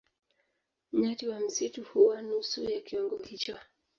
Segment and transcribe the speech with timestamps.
[0.93, 3.57] Nyati wa msitu huwa nusu ya kiwango hicho.